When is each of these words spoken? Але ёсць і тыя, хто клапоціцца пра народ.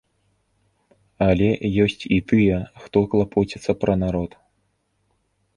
Але 1.27 1.49
ёсць 1.83 2.01
і 2.17 2.19
тыя, 2.31 2.57
хто 2.87 3.05
клапоціцца 3.13 3.71
пра 3.85 3.93
народ. 4.07 4.31